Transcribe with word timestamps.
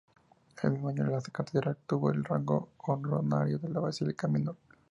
El 0.63 0.71
mismo 0.71 0.89
año, 0.89 1.03
la 1.05 1.21
catedral 1.21 1.73
obtuvo 1.79 2.09
el 2.09 2.23
rango 2.25 2.69
honorario 2.79 3.59
de 3.59 3.67
Basílica 3.67 4.27
Menor. 4.27 4.55